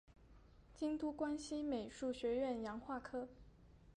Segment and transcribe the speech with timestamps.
[0.75, 3.29] 京都关西美术学院洋画科